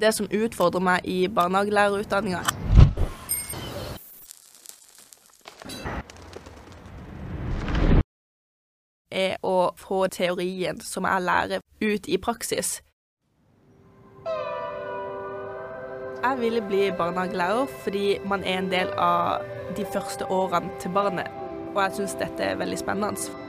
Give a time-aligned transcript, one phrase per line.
[0.00, 2.42] Det som utfordrer meg i barnehagelærerutdanninga,
[9.16, 12.82] er å få teorien som jeg lærer, ut i praksis.
[16.26, 19.44] Jeg ville bli barnehagelærer fordi man er en del av
[19.76, 21.32] de første årene til barnet,
[21.74, 23.45] og jeg syns dette er veldig spennende.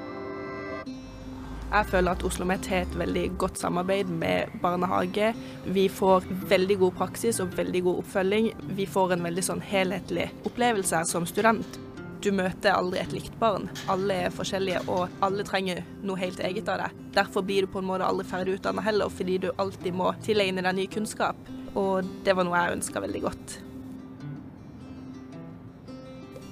[1.67, 5.33] Jeg føler at Oslo OsloMet har et veldig godt samarbeid med barnehage.
[5.65, 8.47] Vi får veldig god praksis og veldig god oppfølging.
[8.77, 11.79] Vi får en veldig sånn helhetlig opplevelse som student.
[12.23, 13.67] Du møter aldri et likt barn.
[13.91, 17.05] Alle er forskjellige, og alle trenger noe helt eget av deg.
[17.19, 20.63] Derfor blir du på en måte aldri ferdig utdanna heller, fordi du alltid må tilegne
[20.63, 21.37] deg ny kunnskap.
[21.75, 23.57] Og det var noe jeg ønska veldig godt.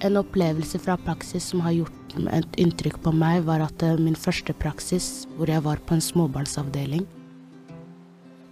[0.06, 4.16] En opplevelse fra praksis som har gjort et inntrykk på meg, var at eh, min
[4.16, 7.06] første praksis, hvor jeg var på en småbarnsavdeling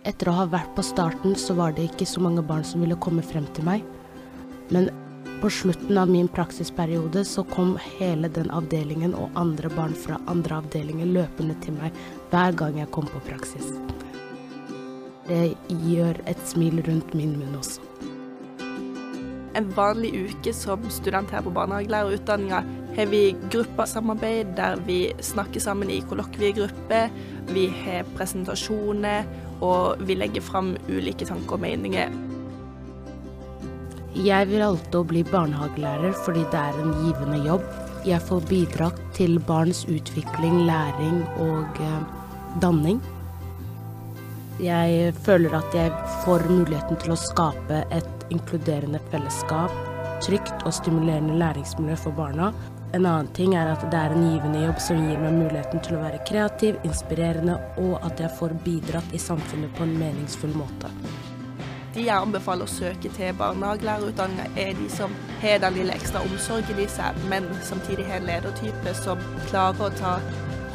[0.04, 3.00] Etter å ha vært på starten, så var det ikke så mange barn som ville
[3.00, 3.86] komme frem til meg.
[4.68, 4.90] Men
[5.40, 10.60] på slutten av min praksisperiode så kom hele den avdelingen og andre barn fra andre
[10.60, 11.96] avdelinger løpende til meg
[12.34, 13.72] hver gang jeg kom på praksis.
[15.30, 15.54] Det
[15.88, 17.93] gjør et smil rundt min munn også.
[19.54, 22.64] En vanlig uke som student her på barnehagelærerutdanninga
[22.98, 27.02] har vi gruppesamarbeid der vi snakker sammen i kollokviegruppe.
[27.54, 29.26] Vi har presentasjoner,
[29.62, 32.14] og vi legger fram ulike tanker og meninger.
[34.14, 37.66] Jeg vil alltid bli barnehagelærer fordi det er en givende jobb.
[38.06, 42.02] Jeg får bidratt til barns utvikling, læring og eh,
[42.62, 43.02] danning.
[44.62, 45.90] Jeg føler at jeg
[46.22, 49.74] får muligheten til å skape et inkluderende fellesskap,
[50.22, 52.52] trygt og stimulerende læringsmiljø for barna.
[52.94, 55.98] En annen ting er at det er en givende jobb som gir meg muligheten til
[55.98, 60.94] å være kreativ, inspirerende, og at jeg får bidratt i samfunnet på en meningsfull måte.
[61.94, 66.82] De jeg anbefaler å søke til barnehagelærerutdanninga, er de som har den lille ekstra omsorgen
[66.82, 70.16] i seg, men samtidig har en ledertype som klarer å ta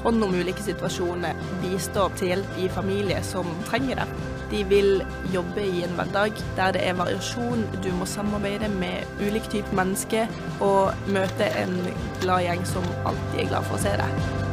[0.05, 4.09] hånd om ulike situasjoner, bistå til hjelp i familie som trenger det.
[4.49, 5.03] De vil
[5.35, 10.41] jobbe i en hverdag der det er variasjon, du må samarbeide med ulike typer mennesker
[10.65, 11.81] og møte en
[12.23, 14.48] glad gjeng som alltid er glad for å se deg.